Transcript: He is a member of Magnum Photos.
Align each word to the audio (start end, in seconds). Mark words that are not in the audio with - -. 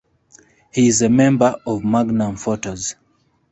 He 0.73 0.87
is 0.87 1.03
a 1.03 1.09
member 1.09 1.57
of 1.67 1.83
Magnum 1.83 2.35
Photos. 2.35 2.95